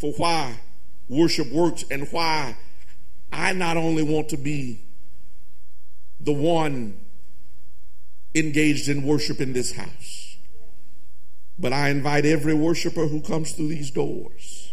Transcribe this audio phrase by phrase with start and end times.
[0.00, 0.58] for why
[1.08, 2.56] worship works and why
[3.30, 4.80] I not only want to be
[6.18, 6.98] the one
[8.34, 10.36] engaged in worship in this house,
[11.58, 14.72] but I invite every worshiper who comes through these doors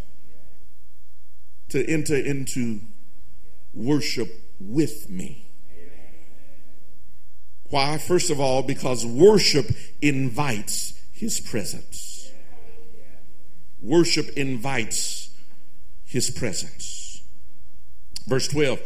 [1.69, 2.79] to enter into
[3.73, 5.45] worship with me.
[7.69, 7.97] Why?
[7.97, 9.65] First of all, because worship
[10.01, 12.31] invites his presence.
[13.81, 15.16] Worship invites
[16.07, 17.21] his presence.
[18.25, 18.81] Verse 12.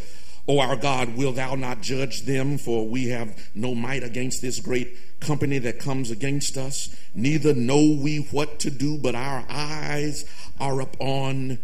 [0.48, 2.58] O our God, will thou not judge them?
[2.58, 6.94] For we have no might against this great company that comes against us.
[7.14, 10.26] Neither know we what to do, but our eyes
[10.60, 11.60] are upon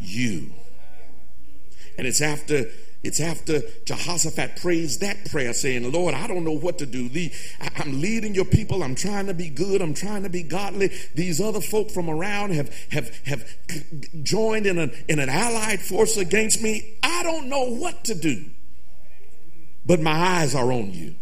[0.00, 0.50] you.
[1.98, 2.70] And it's after
[3.02, 7.08] it's after Jehoshaphat prays that prayer, saying, Lord, I don't know what to do.
[7.08, 8.82] The, I'm leading your people.
[8.82, 9.82] I'm trying to be good.
[9.82, 10.92] I'm trying to be godly.
[11.14, 13.44] These other folk from around have, have, have
[14.22, 16.96] joined in an, in an allied force against me.
[17.02, 18.44] I don't know what to do.
[19.84, 21.16] But my eyes are on you.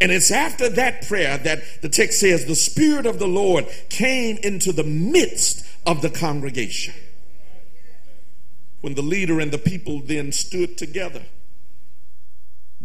[0.00, 4.36] And it's after that prayer that the text says, the Spirit of the Lord came
[4.38, 6.92] into the midst of the congregation
[8.82, 11.22] when the leader and the people then stood together.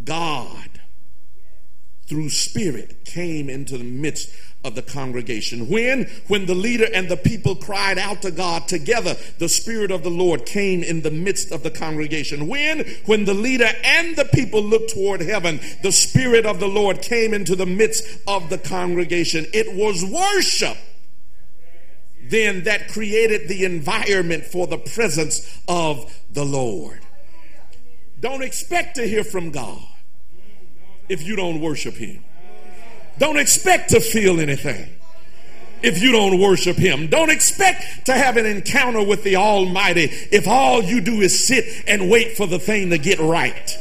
[0.02, 0.80] God,
[2.06, 4.30] through spirit, came into the midst
[4.64, 5.68] of the congregation.
[5.68, 10.02] When, when the leader and the people cried out to God together, the Spirit of
[10.02, 12.48] the Lord came in the midst of the congregation.
[12.48, 17.02] When, when the leader and the people looked toward heaven, the Spirit of the Lord
[17.02, 19.46] came into the midst of the congregation.
[19.52, 20.76] It was worship
[22.30, 27.00] then that created the environment for the presence of the Lord.
[28.20, 29.80] Don't expect to hear from God
[31.08, 32.24] if you don't worship Him.
[33.18, 34.88] Don't expect to feel anything
[35.82, 37.08] if you don't worship Him.
[37.08, 41.84] Don't expect to have an encounter with the Almighty if all you do is sit
[41.86, 43.76] and wait for the thing to get right.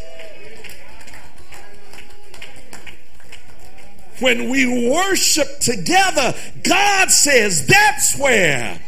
[4.19, 6.33] When we worship together,
[6.63, 8.79] God says that's where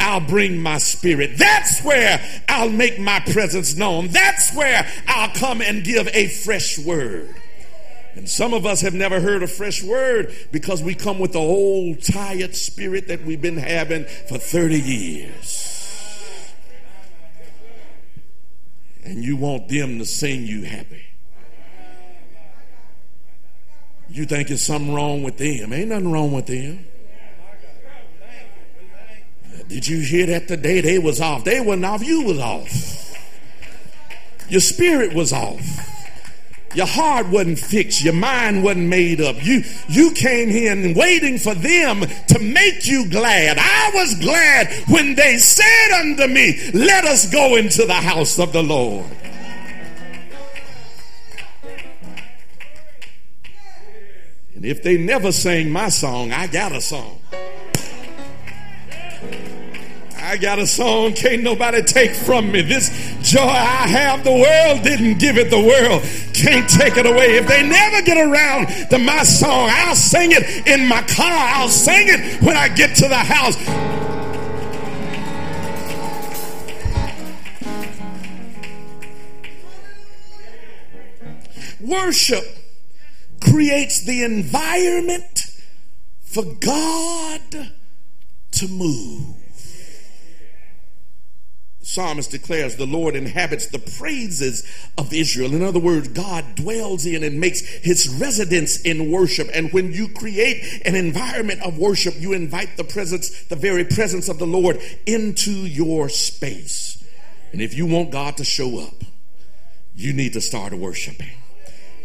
[0.00, 1.36] I'll bring my spirit.
[1.36, 4.08] That's where I'll make my presence known.
[4.08, 7.34] That's where I'll come and give a fresh word.
[8.14, 11.38] And some of us have never heard a fresh word because we come with the
[11.38, 16.54] old tired spirit that we've been having for 30 years.
[19.04, 21.09] And you want them to sing you happy.
[24.10, 25.72] You think there's something wrong with them.
[25.72, 26.84] Ain't nothing wrong with them.
[29.68, 30.80] Did you hear that today?
[30.80, 31.44] They was off.
[31.44, 32.04] They wasn't off.
[32.04, 33.06] You was off.
[34.48, 35.60] Your spirit was off.
[36.74, 38.02] Your heart wasn't fixed.
[38.02, 39.44] Your mind wasn't made up.
[39.44, 43.58] You, you came here and waiting for them to make you glad.
[43.58, 48.52] I was glad when they said unto me, let us go into the house of
[48.52, 49.06] the Lord.
[54.60, 57.18] And if they never sang my song, I got a song.
[60.18, 62.60] I got a song can't nobody take from me.
[62.60, 62.90] This
[63.22, 65.48] joy I have, the world didn't give it.
[65.48, 66.02] The world
[66.34, 67.38] can't take it away.
[67.38, 71.32] If they never get around to my song, I'll sing it in my car.
[71.32, 73.56] I'll sing it when I get to the house.
[81.80, 82.59] Worship
[83.50, 85.40] creates the environment
[86.20, 87.72] for God
[88.52, 89.36] to move.
[91.82, 94.64] Psalmist declares the Lord inhabits the praises
[94.96, 95.52] of Israel.
[95.52, 99.48] In other words, God dwells in and makes his residence in worship.
[99.52, 104.28] And when you create an environment of worship, you invite the presence, the very presence
[104.28, 107.02] of the Lord into your space.
[107.52, 108.94] And if you want God to show up,
[109.96, 111.39] you need to start worshiping.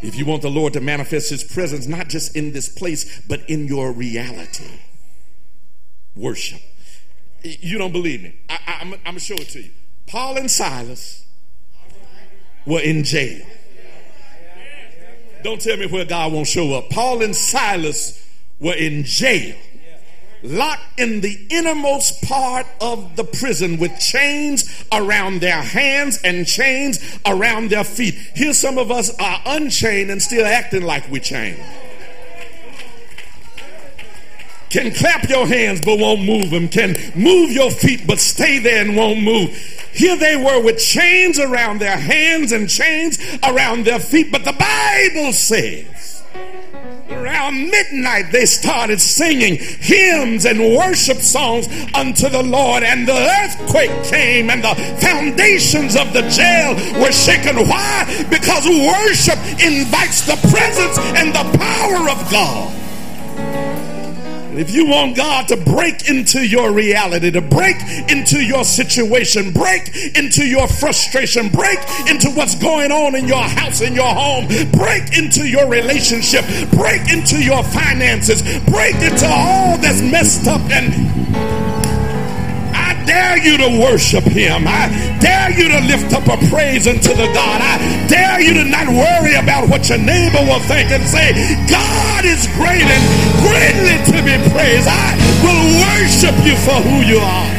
[0.08, 3.48] If you want the Lord to manifest his presence, not just in this place, but
[3.50, 4.80] in your reality,
[6.16, 6.62] worship.
[7.44, 8.40] You don't believe me?
[8.50, 9.72] I, am going to show it to you.
[10.08, 11.26] Paul and Silas
[12.66, 13.46] were in jail.
[15.44, 16.90] Don't tell me where God won't show up.
[16.90, 18.24] Paul and Silas
[18.60, 19.56] were in jail
[20.46, 27.20] locked in the innermost part of the prison with chains around their hands and chains
[27.26, 28.14] around their feet.
[28.36, 31.60] Here, some of us are unchained and still acting like we're chained.
[34.70, 36.68] Can clap your hands but won't move them.
[36.68, 39.50] Can move your feet but stay there and won't move.
[39.94, 44.34] Here they were with chains around their hands and chains around their feet.
[44.34, 46.15] But the Bible says,
[47.36, 52.84] around midnight, they started singing hymns and worship songs unto the Lord.
[52.84, 57.68] And the earthquake came, and the foundations of the jail were shaken.
[57.68, 58.26] Why?
[58.30, 62.85] Because worship invites the presence and the power of God.
[64.58, 67.76] If you want God to break into your reality, to break
[68.10, 73.82] into your situation, break into your frustration, break into what's going on in your house,
[73.82, 80.02] in your home, break into your relationship, break into your finances, break into all that's
[80.02, 81.65] messed up and
[83.16, 84.68] dare you to worship him.
[84.68, 84.92] I
[85.24, 87.60] dare you to lift up a praise unto the God.
[87.64, 87.80] I
[88.12, 91.32] dare you to not worry about what your neighbor will think and say,
[91.72, 93.04] God is great and
[93.40, 94.88] greatly to be praised.
[94.92, 97.50] I will worship you for who you are.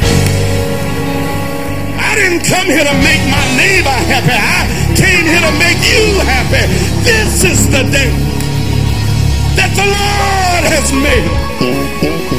[2.04, 4.36] I didn't come here to make my neighbor happy.
[4.36, 6.68] I came here to make you happy.
[7.00, 8.12] This is the day
[9.56, 12.35] that the Lord has made.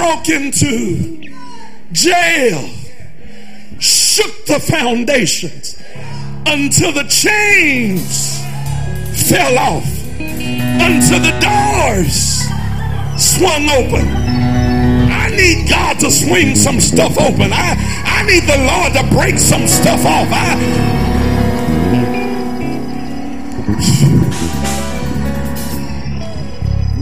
[0.00, 1.28] Broke into
[1.92, 2.70] jail,
[3.78, 5.78] shook the foundations
[6.46, 8.40] until the chains
[9.28, 9.84] fell off,
[10.18, 12.48] until the doors
[13.20, 14.08] swung open.
[15.12, 17.52] I need God to swing some stuff open.
[17.52, 17.76] I,
[18.06, 20.28] I need the Lord to break some stuff off.
[20.30, 20.56] I,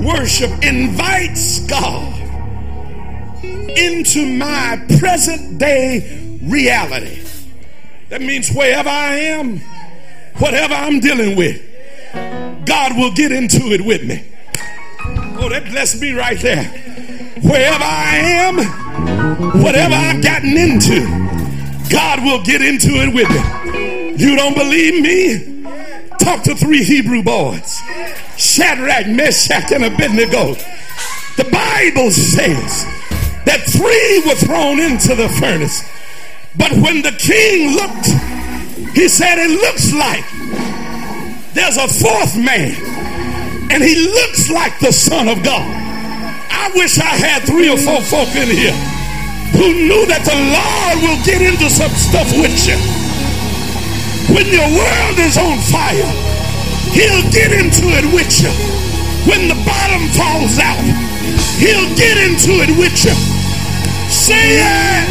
[0.03, 2.18] Worship invites God
[3.79, 7.23] into my present day reality.
[8.09, 9.59] That means wherever I am,
[10.39, 11.63] whatever I'm dealing with,
[12.65, 14.25] God will get into it with me.
[15.41, 16.65] Oh, that blessed me right there.
[17.43, 21.07] Wherever I am, whatever I've gotten into,
[21.91, 24.17] God will get into it with me.
[24.17, 25.65] You don't believe me?
[26.19, 27.79] Talk to three Hebrew boys
[28.37, 30.55] Shadrach, Meshach, and Abednego.
[31.37, 32.98] The Bible says
[33.59, 35.83] that three were thrown into the furnace.
[36.57, 38.07] But when the king looked,
[38.95, 40.27] he said, It looks like
[41.55, 42.75] there's a fourth man,
[43.71, 45.67] and he looks like the Son of God.
[46.51, 48.77] I wish I had three or four folk in here
[49.55, 52.79] who knew that the Lord will get into some stuff with you.
[54.35, 56.11] When your world is on fire,
[56.95, 58.53] he'll get into it with you.
[59.27, 60.85] When the bottom falls out,
[61.59, 63.28] he'll get into it with you.
[64.29, 65.09] Say it.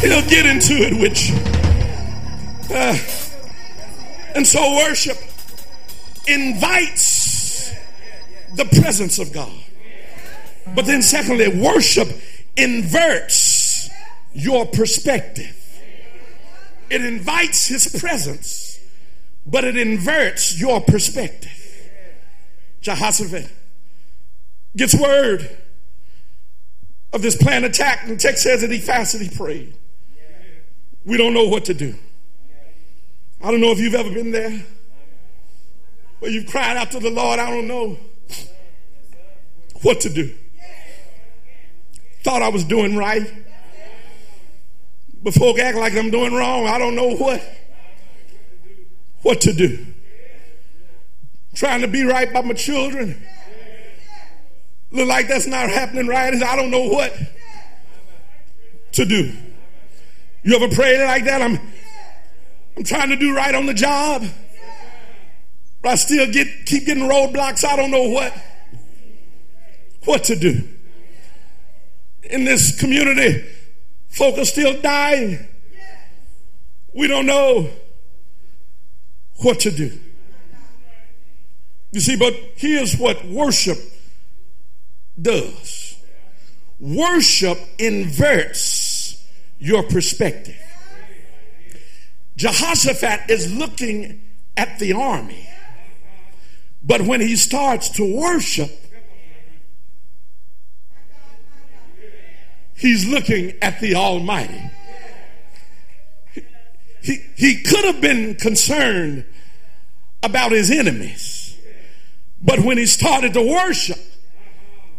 [0.00, 1.34] He'll get into it with you.
[2.72, 2.96] Uh,
[4.36, 5.18] and so worship
[6.28, 7.72] invites
[8.54, 9.50] the presence of God.
[10.76, 12.10] But then, secondly, worship
[12.56, 13.90] inverts
[14.34, 15.56] your perspective.
[16.90, 18.78] It invites his presence,
[19.44, 21.59] but it inverts your perspective.
[22.80, 23.50] Jehoshaphat
[24.76, 25.58] gets word
[27.12, 29.76] of this planned attack, and the text says that he fasted, he prayed.
[31.04, 31.94] We don't know what to do.
[33.42, 34.64] I don't know if you've ever been there
[36.20, 37.98] where you've cried out to the Lord, I don't know
[39.82, 40.34] what to do.
[42.22, 43.32] Thought I was doing right.
[45.22, 46.66] But folk act like I'm doing wrong.
[46.66, 47.42] I don't know what.
[49.22, 49.86] What to do.
[51.54, 53.20] Trying to be right by my children.
[54.92, 56.34] Look like that's not happening right.
[56.34, 57.16] I don't know what
[58.92, 59.32] to do.
[60.42, 61.42] You ever prayed like that?
[61.42, 61.58] I'm
[62.76, 64.24] I'm trying to do right on the job.
[65.82, 67.64] But I still get keep getting roadblocks.
[67.64, 68.32] I don't know what
[70.04, 70.66] what to do
[72.30, 73.44] in this community,
[74.08, 75.46] folk are still dying.
[76.94, 77.68] We don't know
[79.36, 79.98] what to do.
[81.92, 83.78] You see, but here's what worship
[85.20, 85.96] does
[86.78, 89.22] worship inverts
[89.58, 90.56] your perspective.
[92.36, 94.22] Jehoshaphat is looking
[94.56, 95.46] at the army,
[96.82, 98.70] but when he starts to worship,
[102.80, 104.70] He's looking at the Almighty.
[107.02, 109.26] He, he could have been concerned
[110.22, 111.39] about his enemies.
[112.40, 113.98] But when he started to worship,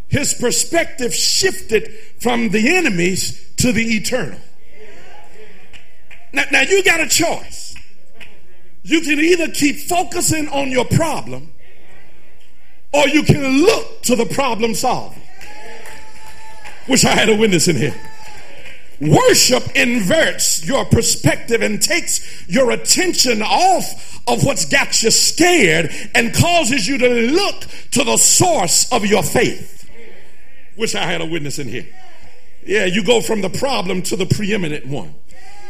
[0.08, 4.38] his perspective shifted from the enemies to the eternal.
[6.32, 7.74] Now, now you got a choice.
[8.82, 11.52] You can either keep focusing on your problem
[12.92, 15.20] or you can look to the problem solver.
[16.88, 17.94] Wish I had a witness in here.
[19.02, 26.32] Worship inverts your perspective and takes your attention off of what's got you scared and
[26.32, 29.90] causes you to look to the source of your faith.
[30.76, 31.84] Wish I had a witness in here.
[32.64, 35.16] Yeah, you go from the problem to the preeminent one.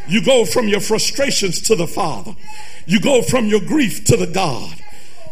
[0.08, 2.36] You go from your frustrations to the Father.
[2.84, 4.74] You go from your grief to the God.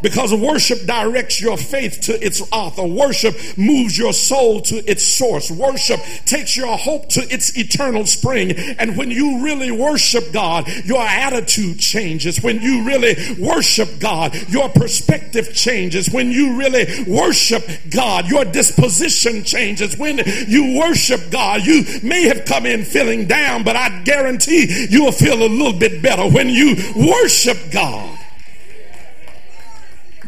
[0.02, 2.85] Because worship directs your faith to its author.
[2.85, 5.50] Worship moves your soul to its source.
[5.50, 8.52] Worship takes your hope to its eternal spring.
[8.78, 12.42] And when you really worship God, your attitude changes.
[12.42, 16.11] When you really worship God, your perspective changes.
[16.11, 19.97] When you really worship God, your disposition changes.
[19.99, 25.04] When you worship God, you may have come in feeling down, but I guarantee you
[25.04, 28.19] will feel a little bit better when you worship God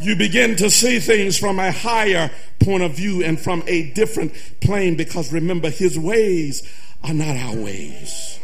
[0.05, 2.31] you begin to see things from a higher
[2.61, 6.63] point of view and from a different plane because remember, his ways
[7.03, 8.39] are not our ways,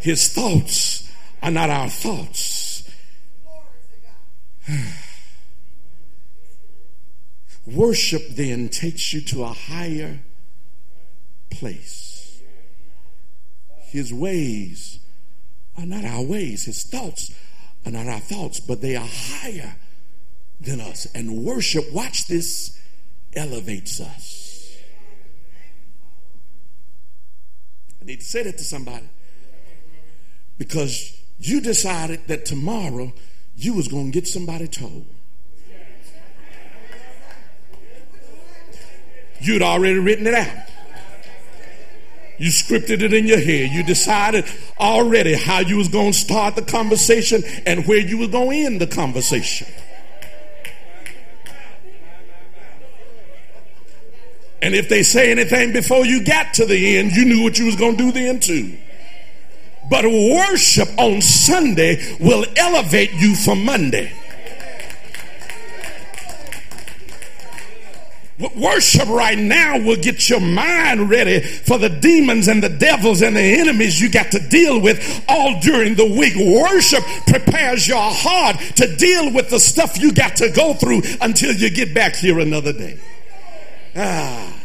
[0.00, 1.10] his thoughts
[1.42, 2.90] are not our thoughts.
[7.66, 10.18] Worship then takes you to a higher
[11.50, 12.42] place.
[13.88, 14.98] His ways
[15.78, 17.32] are not our ways, his thoughts
[17.86, 19.76] are not our thoughts, but they are higher
[20.60, 21.06] than us.
[21.14, 22.78] And worship, watch this,
[23.34, 24.76] elevates us.
[28.00, 29.08] I need to say that to somebody.
[30.58, 33.12] Because you decided that tomorrow
[33.56, 35.06] you was going to get somebody told.
[39.40, 40.68] You'd already written it out.
[42.38, 43.70] You scripted it in your head.
[43.70, 44.46] You decided
[44.78, 48.66] already how you was going to start the conversation and where you was going to
[48.66, 49.66] end the conversation.
[54.62, 57.66] And if they say anything before you got to the end, you knew what you
[57.66, 58.76] was going to do then too.
[59.88, 64.12] But worship on Sunday will elevate you for Monday.
[68.56, 73.36] Worship right now will get your mind ready for the demons and the devils and
[73.36, 76.34] the enemies you got to deal with all during the week.
[76.36, 81.52] Worship prepares your heart to deal with the stuff you got to go through until
[81.52, 82.98] you get back here another day.
[84.02, 84.58] Ah,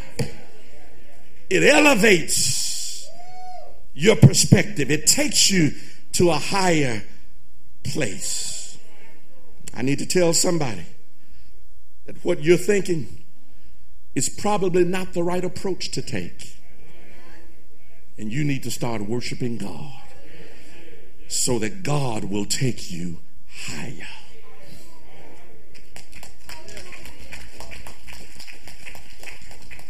[1.50, 3.06] it elevates
[3.92, 4.90] your perspective.
[4.90, 5.72] It takes you
[6.12, 7.02] to a higher
[7.84, 8.78] place.
[9.74, 10.86] I need to tell somebody
[12.06, 13.24] that what you're thinking
[14.14, 16.56] is probably not the right approach to take.
[18.16, 20.02] And you need to start worshiping God
[21.28, 23.18] so that God will take you
[23.50, 24.08] higher.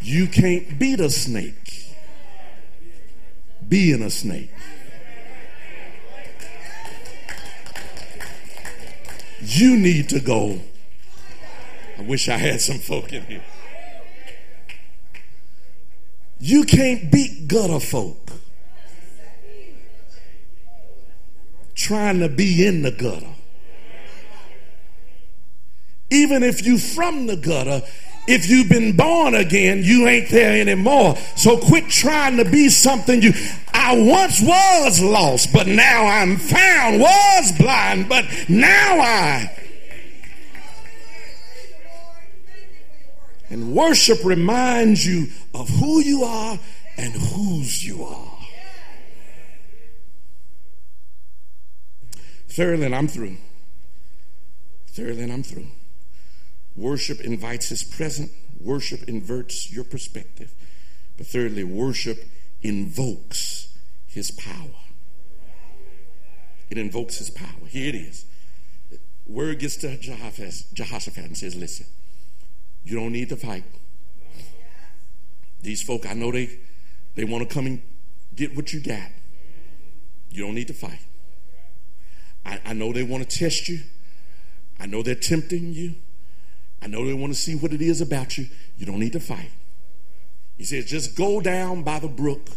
[0.06, 1.92] You can't beat a snake
[3.68, 4.52] being a snake.
[9.40, 10.60] You need to go.
[11.98, 13.42] I wish I had some folk in here.
[16.38, 18.30] You can't beat gutter folk
[21.74, 23.34] trying to be in the gutter.
[26.10, 27.82] Even if you from the gutter,
[28.26, 31.16] if you've been born again, you ain't there anymore.
[31.36, 33.32] So quit trying to be something you,
[33.72, 39.52] I once was lost, but now I'm found, was blind, but now I.
[43.48, 46.58] And worship reminds you of who you are
[46.96, 48.38] and whose you are.
[52.48, 53.36] Thirdly, I'm through.
[54.88, 55.66] Thirdly, I'm through.
[56.76, 58.30] Worship invites his presence.
[58.60, 60.52] Worship inverts your perspective.
[61.16, 62.18] But thirdly, worship
[62.62, 64.70] invokes his power.
[66.68, 67.66] It invokes his power.
[67.68, 68.26] Here it is.
[69.26, 71.86] Word gets to Jehoshaphat and says, Listen,
[72.84, 73.64] you don't need to fight.
[75.62, 76.50] These folk, I know they,
[77.14, 77.82] they want to come and
[78.34, 79.10] get what you got.
[80.30, 81.00] You don't need to fight.
[82.44, 83.80] I, I know they want to test you.
[84.78, 85.94] I know they're tempting you.
[86.86, 88.46] I know they want to see what it is about you.
[88.78, 89.50] You don't need to fight.
[90.56, 92.48] He says, just go down by the brook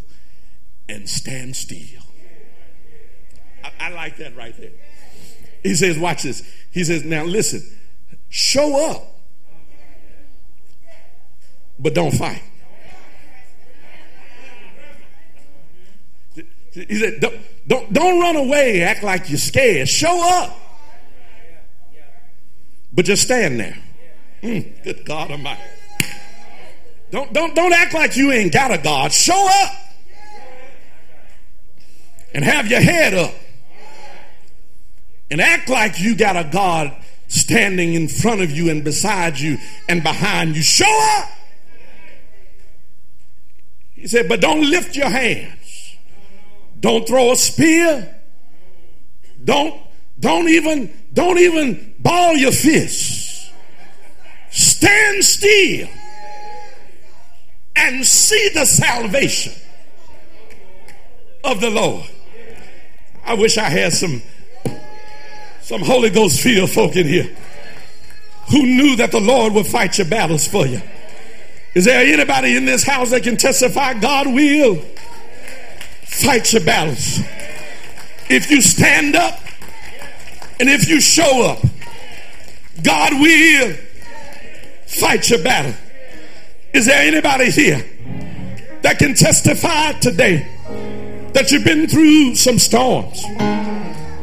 [0.87, 2.03] and stand still.
[3.63, 4.69] I, I like that right there.
[5.63, 6.47] He says, watch this.
[6.69, 7.63] He says, now listen,
[8.29, 9.19] show up,
[11.79, 12.43] but don't fight.
[16.71, 17.35] He said, don't,
[17.67, 19.89] don't, don't run away, act like you're scared.
[19.89, 20.55] Show up,
[22.93, 23.75] but just stand there.
[24.41, 25.61] Mm, good God Almighty.
[27.11, 29.11] Don't, don't, don't act like you ain't got a God.
[29.11, 29.73] Show up
[32.33, 33.33] and have your head up
[35.31, 36.95] and act like you got a God
[37.27, 40.61] standing in front of you and beside you and behind you.
[40.61, 41.29] Show up.
[43.93, 45.97] He said, but don't lift your hands.
[46.79, 48.15] Don't throw a spear.
[49.43, 49.79] Don't,
[50.19, 53.28] don't even, don't even ball your fists.
[54.49, 55.87] Stand still
[57.75, 59.53] and see the salvation
[61.43, 62.05] of the Lord.
[63.23, 64.21] I wish I had some
[65.61, 67.29] some Holy Ghost filled folk in here
[68.49, 70.81] who knew that the Lord would fight your battles for you.
[71.75, 74.77] Is there anybody in this house that can testify God will
[76.05, 77.19] fight your battles?
[78.29, 79.39] If you stand up
[80.59, 81.59] and if you show up,
[82.83, 83.75] God will
[84.89, 85.75] fight your battle.
[86.73, 87.85] Is there anybody here
[88.81, 90.47] that can testify today
[91.33, 93.23] that you've been through some storms,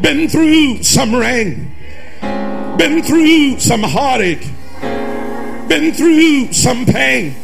[0.01, 1.73] been through some rain,
[2.77, 4.47] been through some heartache,
[5.69, 7.35] been through some pain,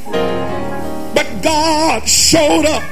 [1.15, 2.83] but God showed up,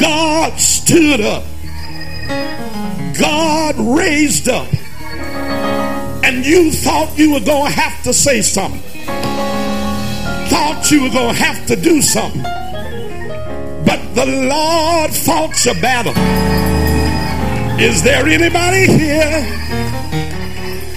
[0.00, 1.44] God stood up,
[3.18, 4.68] God raised up,
[6.28, 8.82] and you thought you were going to have to say something
[10.48, 12.42] thought you were going to have to do something.
[12.42, 16.14] But the Lord fought your battle.
[17.80, 19.40] Is there anybody here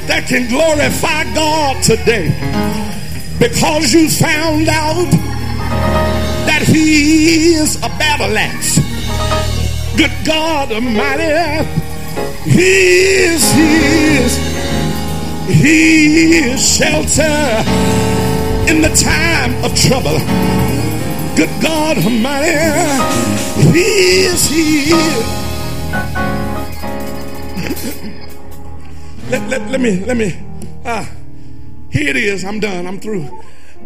[0.08, 2.30] that can glorify God today
[3.40, 5.12] because you found out
[6.48, 8.80] that He is a battle axe?
[9.98, 11.68] Good God Almighty,
[12.50, 14.51] He is, He is,
[15.48, 17.64] He is shelter
[18.70, 20.20] in the time of trouble.
[21.36, 24.96] Good God Almighty, He is here.
[29.30, 30.38] let, let, let me, let me,
[30.86, 31.10] ah,
[31.92, 32.46] here it is.
[32.46, 32.88] I'm done.
[32.88, 33.28] I'm through.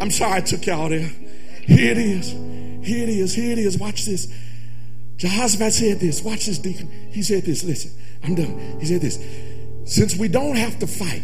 [0.00, 1.10] I'm sorry I took y'all there.
[1.66, 2.30] Here it is.
[2.86, 3.34] Here it is.
[3.34, 3.78] Here it is.
[3.78, 4.32] Watch this.
[5.16, 6.22] Jehoshaphat said this.
[6.22, 6.88] Watch this, deacon.
[7.10, 7.64] He said this.
[7.64, 7.90] Listen,
[8.22, 8.78] I'm done.
[8.80, 9.18] He said this.
[9.84, 11.22] Since we don't have to fight,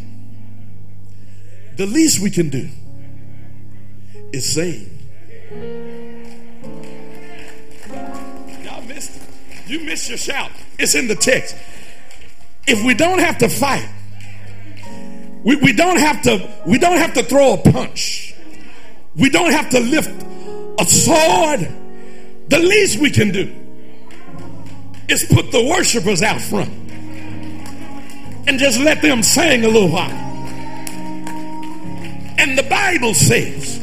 [1.77, 2.69] the least we can do
[4.33, 4.99] is sing.
[8.65, 9.23] Y'all missed it.
[9.67, 10.51] You missed your shout.
[10.79, 11.57] It's in the text.
[12.67, 13.89] If we don't have to fight,
[15.45, 18.35] we, we don't have to we don't have to throw a punch.
[19.17, 20.11] We don't have to lift
[20.79, 21.69] a sword.
[22.49, 23.53] The least we can do
[25.09, 26.71] is put the worshipers out front
[28.47, 30.32] and just let them sing a little while.
[32.43, 33.79] And the Bible says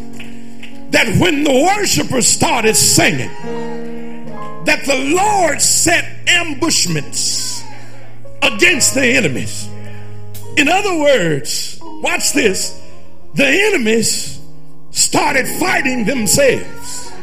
[0.89, 3.33] that when the worshipers started singing,
[4.65, 7.63] that the Lord set ambushments
[8.41, 9.69] against the enemies.
[10.57, 12.77] In other words, watch this,
[13.33, 14.41] the enemies
[14.91, 17.13] started fighting themselves.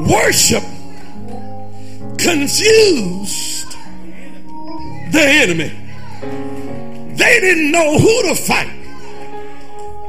[0.00, 0.64] Worship
[2.18, 3.70] confused
[5.12, 5.83] the enemy.
[7.16, 8.84] They didn't know who to fight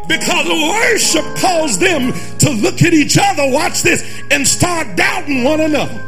[0.07, 5.61] because worship caused them to look at each other, watch this, and start doubting one
[5.61, 6.01] another.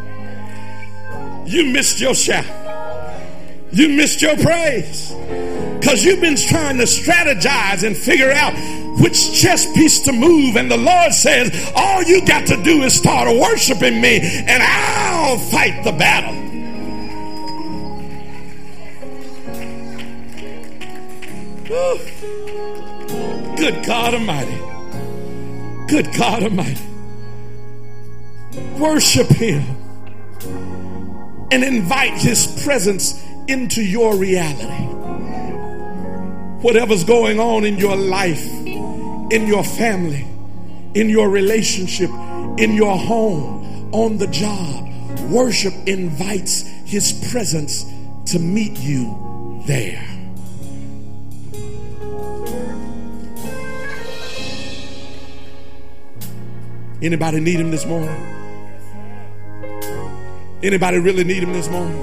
[1.45, 2.45] You missed your shout.
[3.71, 5.13] You missed your praise.
[5.79, 8.53] Because you've been trying to strategize and figure out
[8.99, 10.55] which chess piece to move.
[10.57, 15.37] And the Lord says, all you got to do is start worshiping me and I'll
[15.37, 16.36] fight the battle.
[21.67, 21.99] Good
[23.85, 24.57] God Almighty.
[25.89, 26.85] Good God Almighty.
[28.79, 29.63] Worship Him
[31.51, 34.85] and invite His presence into your reality.
[36.61, 40.25] Whatever's going on in your life, in your family,
[40.93, 42.09] in your relationship,
[42.57, 44.87] in your home, on the job,
[45.29, 47.83] worship invites His presence
[48.31, 50.16] to meet you there.
[56.99, 58.09] Anybody need him this morning?
[60.63, 61.95] Anybody really need him this morning?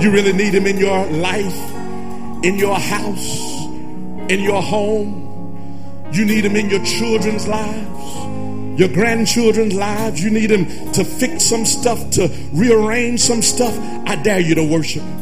[0.00, 1.74] You really need him in your life,
[2.42, 3.62] in your house,
[4.28, 6.10] in your home.
[6.10, 10.22] You need him in your children's lives, your grandchildren's lives.
[10.22, 13.78] You need him to fix some stuff, to rearrange some stuff.
[14.04, 15.21] I dare you to worship him.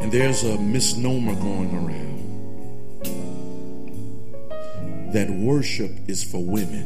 [0.00, 2.16] And there's a misnomer going around
[5.12, 6.84] that worship is for women.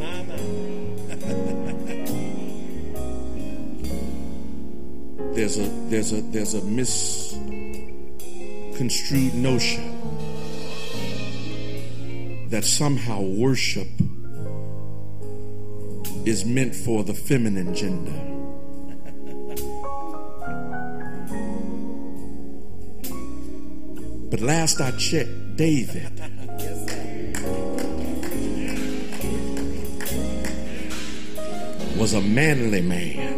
[5.34, 9.98] there's a there's a there's a misconstrued notion
[12.48, 13.86] that somehow worship
[16.24, 18.29] is meant for the feminine gender.
[24.40, 26.10] But last I checked, David
[31.98, 33.36] was a manly man.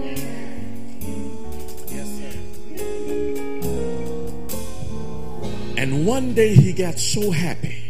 [5.76, 7.82] And one day he got so happy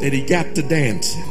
[0.00, 1.24] that he got to dancing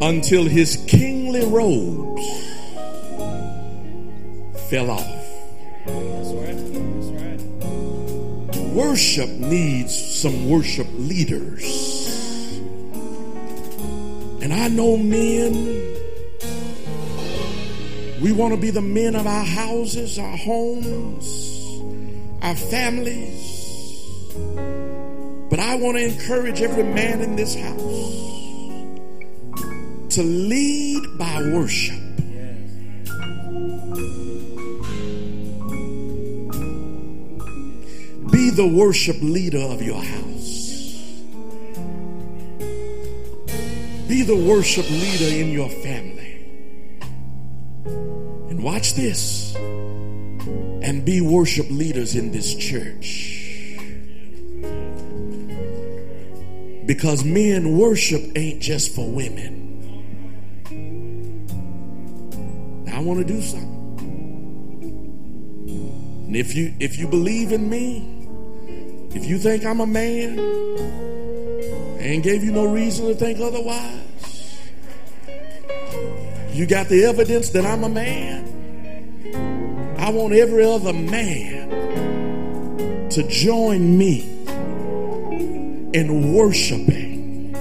[0.00, 2.09] until his kingly robes
[4.70, 5.04] fell off.
[5.84, 6.56] That's right.
[6.56, 8.66] That's right.
[8.72, 11.64] Worship needs some worship leaders.
[14.40, 15.52] And I know men,
[18.22, 21.82] we want to be the men of our houses, our homes,
[22.40, 23.48] our families.
[25.50, 28.20] But I want to encourage every man in this house
[30.14, 31.99] to lead by worship.
[38.60, 40.84] The worship leader of your house.
[44.06, 46.44] Be the worship leader in your family.
[48.50, 49.54] And watch this.
[49.56, 53.78] And be worship leaders in this church.
[56.84, 59.56] Because men worship ain't just for women.
[62.92, 63.70] I want to do something.
[66.26, 68.19] And if you if you believe in me,
[69.14, 70.38] if you think I'm a man,
[71.98, 74.60] ain't gave you no reason to think otherwise.
[76.52, 78.46] You got the evidence that I'm a man.
[79.98, 81.70] I want every other man
[83.10, 84.22] to join me
[85.92, 87.54] in worshiping.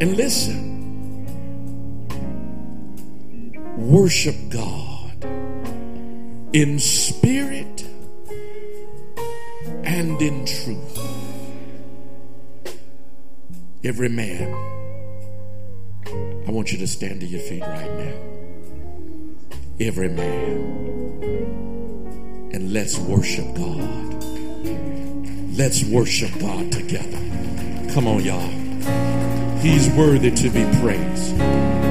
[0.00, 0.64] And listen,
[3.76, 5.24] worship God
[6.52, 7.33] in spirit
[9.94, 10.98] and in truth.
[13.84, 14.52] Every man,
[16.48, 18.16] I want you to stand to your feet right now.
[19.78, 21.20] Every man.
[22.52, 24.24] And let's worship God.
[25.56, 27.20] Let's worship God together.
[27.94, 28.50] Come on, y'all.
[29.60, 31.38] He's worthy to be praised.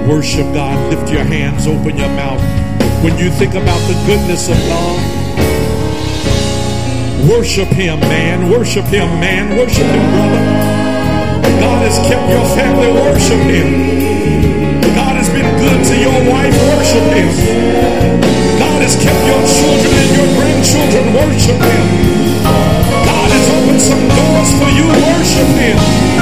[0.10, 0.94] Worship God.
[0.94, 2.42] Lift your hands, open your mouth.
[3.02, 5.23] When you think about the goodness of God,
[7.30, 8.50] worship Him, man.
[8.50, 9.58] Worship Him, man.
[9.58, 10.42] Worship Him, brother.
[11.60, 12.92] God has kept your family.
[12.92, 13.68] Worship Him.
[14.96, 16.56] God has been good to your wife.
[16.76, 17.28] Worship Him.
[18.60, 21.04] God has kept your children and your grandchildren.
[21.14, 21.86] Worship Him.
[22.44, 24.86] God has opened some doors for you.
[24.88, 26.13] Worship Him.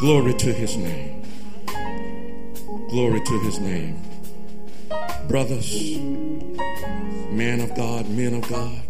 [0.00, 1.22] Glory to his name.
[2.88, 4.00] Glory to his name.
[5.28, 5.98] Brothers,
[7.30, 8.80] man of God, men of God,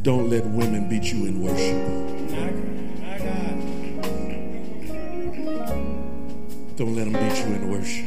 [0.00, 1.86] don't let women beat you in worship.
[6.78, 8.06] Don't let them beat you in worship.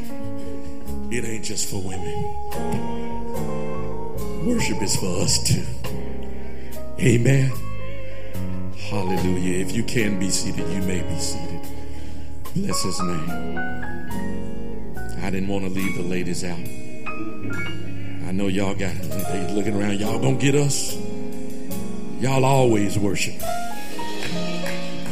[1.13, 2.23] It ain't just for women.
[4.47, 5.63] Worship is for us too.
[6.99, 7.51] Amen.
[8.89, 9.65] Hallelujah.
[9.65, 11.62] If you can be seated, you may be seated.
[12.56, 13.30] Bless his name.
[15.24, 16.60] I didn't want to leave the ladies out.
[18.28, 20.00] I know y'all got they looking around.
[20.00, 20.95] Y'all gonna get us.
[22.19, 23.41] Y'all always worship.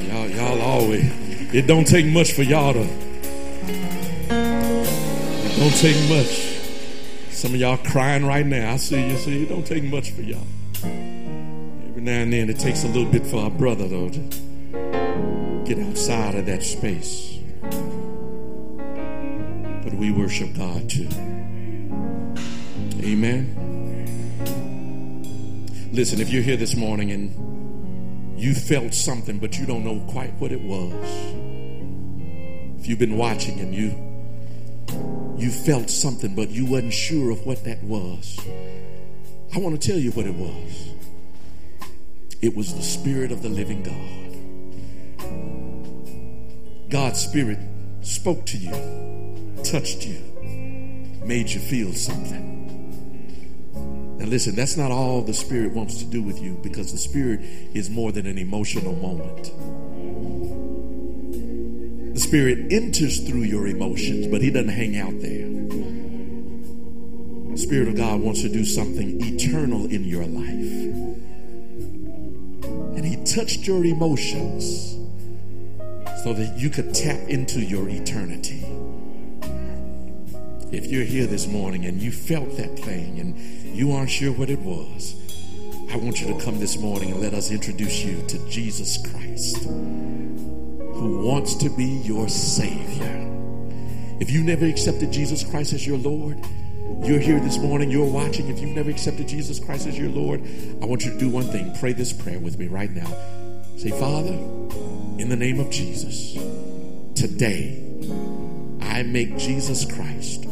[0.08, 1.12] Y'all, y'all always.
[1.52, 2.88] It don't take much for y'all to.
[4.30, 6.60] It don't take much.
[7.32, 8.74] Some of y'all crying right now.
[8.74, 9.18] I see you.
[9.18, 10.46] See, it don't take much for y'all.
[12.04, 14.20] Now and then, it takes a little bit for our brother though to
[15.64, 17.38] get outside of that space.
[19.82, 21.08] But we worship God too.
[23.00, 23.56] Amen.
[25.94, 30.34] Listen, if you're here this morning and you felt something, but you don't know quite
[30.42, 30.92] what it was.
[32.82, 33.96] If you've been watching and you
[35.38, 38.38] you felt something, but you wasn't sure of what that was.
[39.56, 40.94] I want to tell you what it was.
[42.44, 44.20] It was the Spirit of the living God.
[46.90, 47.58] God's Spirit
[48.02, 48.70] spoke to you,
[49.64, 50.20] touched you,
[51.24, 52.52] made you feel something.
[54.18, 57.40] Now, listen, that's not all the Spirit wants to do with you because the Spirit
[57.74, 59.54] is more than an emotional moment.
[62.14, 65.48] The Spirit enters through your emotions, but He doesn't hang out there.
[67.52, 70.83] The Spirit of God wants to do something eternal in your life.
[73.34, 74.92] Touched your emotions
[76.24, 78.64] so that you could tap into your eternity.
[80.72, 83.36] If you're here this morning and you felt that thing and
[83.76, 85.16] you aren't sure what it was,
[85.92, 89.64] I want you to come this morning and let us introduce you to Jesus Christ,
[89.64, 93.32] who wants to be your Savior.
[94.20, 96.38] If you never accepted Jesus Christ as your Lord,
[97.04, 98.50] you're here this morning, you're watching.
[98.50, 100.42] If you've never accepted Jesus Christ as your Lord,
[100.82, 101.74] I want you to do one thing.
[101.80, 103.12] Pray this prayer with me right now.
[103.78, 104.34] Say, Father,
[105.20, 106.34] in the name of Jesus,
[107.16, 107.82] today
[108.82, 110.46] I make Jesus Christ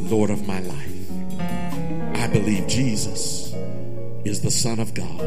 [0.00, 1.10] Lord of my life.
[2.16, 3.52] I believe Jesus
[4.24, 5.20] is the Son of God.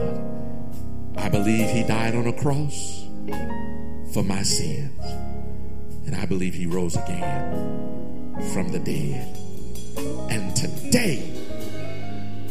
[1.18, 3.06] I believe He died on a cross
[4.14, 5.02] for my sins.
[6.06, 9.41] And I believe He rose again from the dead.
[10.62, 11.16] Today,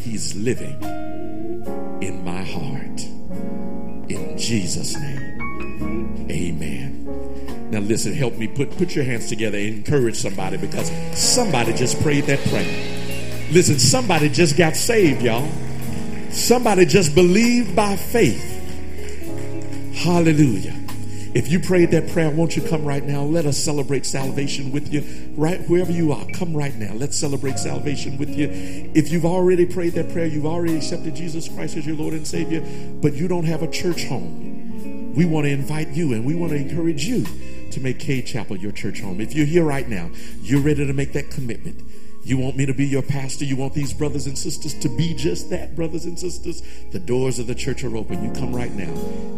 [0.01, 0.83] He's living
[2.03, 3.01] in my heart.
[4.11, 7.71] In Jesus' name, amen.
[7.71, 12.03] Now listen, help me put, put your hands together and encourage somebody because somebody just
[12.03, 13.49] prayed that prayer.
[13.53, 15.49] Listen, somebody just got saved, y'all.
[16.31, 18.43] Somebody just believed by faith.
[19.95, 20.80] Hallelujah.
[21.33, 23.23] If you prayed that prayer, won't you come right now?
[23.23, 25.33] Let us celebrate salvation with you.
[25.37, 26.93] Right wherever you are, come right now.
[26.95, 28.49] Let's celebrate salvation with you.
[28.95, 32.27] If you've already prayed that prayer, you've already accepted Jesus Christ as your Lord and
[32.27, 32.61] Savior,
[33.01, 36.51] but you don't have a church home, we want to invite you and we want
[36.51, 37.25] to encourage you
[37.71, 39.21] to make Cade Chapel your church home.
[39.21, 40.11] If you're here right now,
[40.43, 41.81] you're ready to make that commitment.
[42.23, 43.47] You want me to be your pastor.
[43.47, 46.63] You want these brothers and sisters to be just that, brothers and sisters.
[46.93, 48.23] The doors of the church are open.
[48.23, 48.93] You come right now.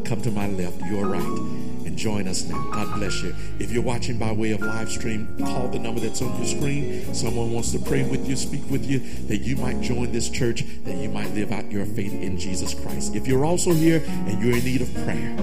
[0.04, 2.60] Come to my left, your right, and join us now.
[2.72, 3.34] God bless you.
[3.60, 7.14] If you're watching by way of live stream, call the number that's on your screen.
[7.14, 10.64] Someone wants to pray with you, speak with you, that you might join this church,
[10.82, 13.14] that you might live out your faith in Jesus Christ.
[13.14, 15.36] If you're also here and you're in need of prayer,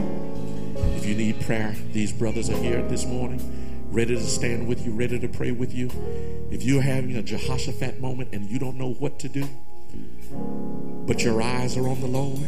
[0.97, 3.39] if you need prayer, these brothers are here this morning
[3.91, 5.89] ready to stand with you, ready to pray with you.
[6.51, 9.47] If you're having a Jehoshaphat moment and you don't know what to do,
[11.07, 12.39] but your eyes are on the Lord,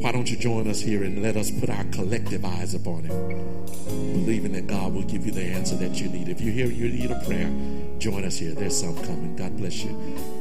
[0.00, 3.64] why don't you join us here and let us put our collective eyes upon Him,
[4.12, 6.28] believing that God will give you the answer that you need.
[6.28, 7.50] If you're here and you need a prayer,
[7.98, 8.52] join us here.
[8.52, 9.34] There's some coming.
[9.34, 9.90] God bless you.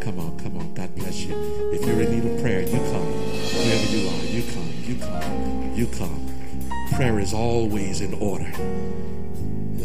[0.02, 0.74] Come on, come on.
[0.76, 1.34] God bless you.
[1.74, 3.06] If you're in need of prayer, you come.
[3.56, 6.22] Wherever you are, you come, you come, you come.
[6.96, 8.52] Prayer is always in order.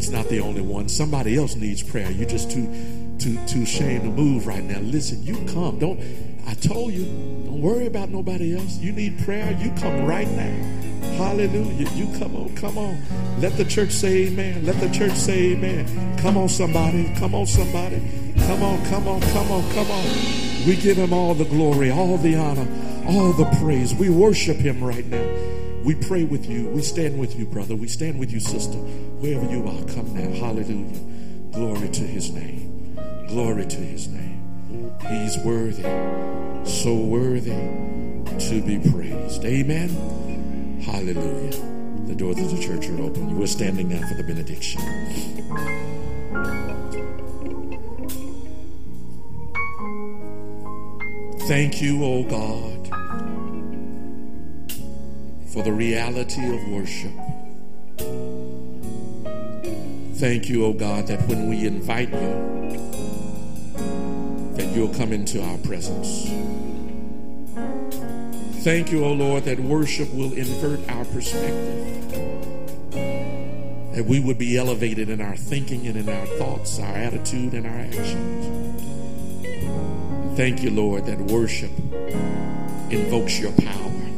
[0.01, 0.89] It's not the only one.
[0.89, 2.09] Somebody else needs prayer.
[2.09, 2.65] You're just too
[3.19, 4.79] too too ashamed to move right now.
[4.79, 5.77] Listen, you come.
[5.77, 5.99] Don't
[6.47, 8.79] I told you, don't worry about nobody else.
[8.79, 11.17] You need prayer, you come right now.
[11.17, 11.87] Hallelujah.
[11.91, 12.99] You come on, come on.
[13.41, 14.65] Let the church say amen.
[14.65, 16.17] Let the church say amen.
[16.17, 17.13] Come on, somebody.
[17.19, 18.01] Come on, somebody.
[18.47, 20.05] Come on, come on, come on, come on.
[20.65, 22.67] We give him all the glory, all the honor,
[23.05, 23.93] all the praise.
[23.93, 25.70] We worship him right now.
[25.83, 26.67] We pray with you.
[26.69, 27.75] We stand with you, brother.
[27.75, 28.77] We stand with you, sister.
[28.77, 30.29] Wherever you are, come now.
[30.39, 30.99] Hallelujah.
[31.51, 32.95] Glory to his name.
[33.27, 34.91] Glory to his name.
[35.09, 35.83] He's worthy,
[36.69, 39.43] so worthy to be praised.
[39.43, 40.81] Amen.
[40.81, 41.51] Hallelujah.
[42.07, 43.37] The doors of the church are open.
[43.37, 44.81] We're standing now for the benediction.
[51.47, 52.80] Thank you, O God,
[55.51, 57.11] for the reality of worship.
[60.15, 62.51] Thank you, O God, that when we invite you,
[64.55, 66.29] that you'll come into our presence.
[68.63, 72.11] Thank you, O Lord, that worship will invert our perspective.
[73.95, 77.65] That we would be elevated in our thinking and in our thoughts, our attitude and
[77.65, 78.77] our actions.
[80.37, 81.71] Thank you, Lord, that worship
[82.89, 84.10] invokes your power.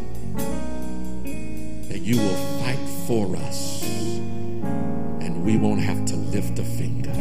[2.04, 7.14] You will fight for us and we won't have to lift a finger.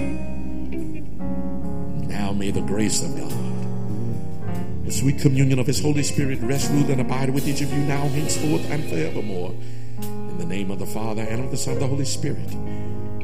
[2.08, 6.90] Now may the grace of God, the sweet communion of his Holy Spirit rest, rule,
[6.90, 9.54] and abide with each of you now, henceforth, and forevermore.
[10.00, 12.50] In the name of the Father and of the Son and the Holy Spirit.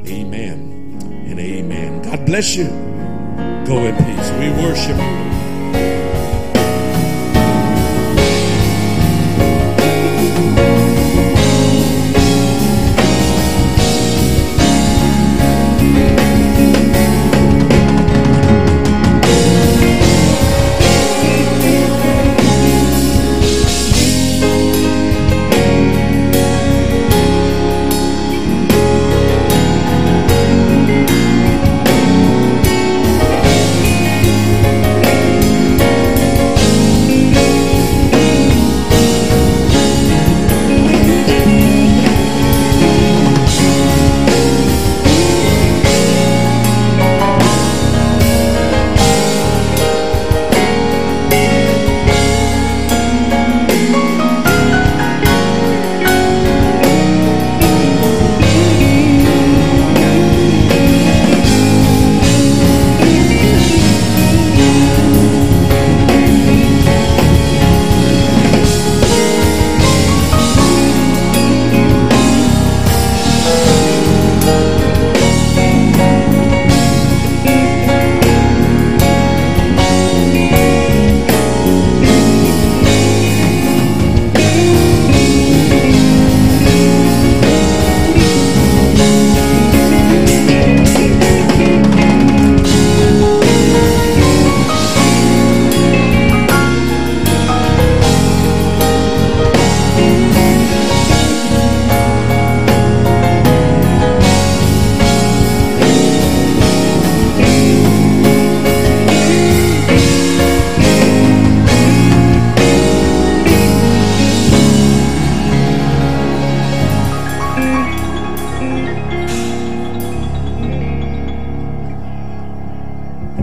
[0.07, 2.03] Amen and amen.
[2.03, 2.67] God bless you.
[3.67, 4.31] Go in peace.
[4.39, 5.38] We worship you.